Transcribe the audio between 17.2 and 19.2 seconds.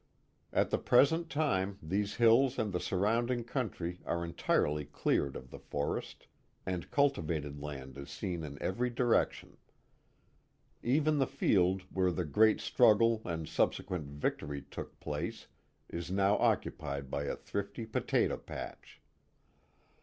a thrifty potato patch.